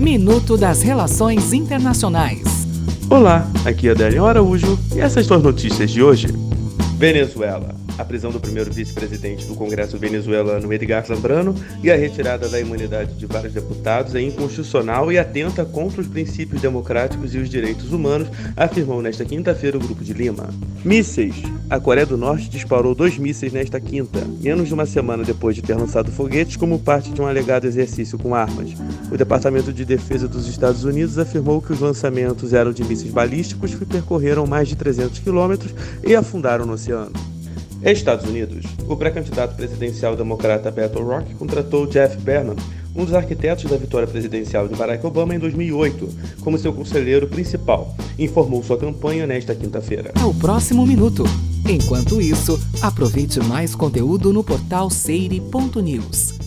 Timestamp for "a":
8.00-8.04, 11.90-11.96, 21.68-21.78